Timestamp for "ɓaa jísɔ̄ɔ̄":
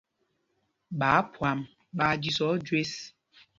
1.97-2.53